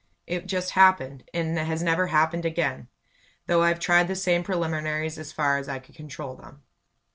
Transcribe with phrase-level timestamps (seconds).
[0.25, 2.87] It just happened, and has never happened again,
[3.45, 6.63] though I've tried the same preliminaries as far as I could control them.